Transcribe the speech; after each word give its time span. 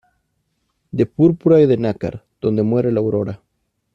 De 0.89 1.05
púrpura 1.05 1.61
y 1.61 1.67
de 1.67 1.77
nácar, 1.77 2.25
donde 2.39 2.63
muere 2.63 2.91
la 2.91 3.01
aurora. 3.01 3.43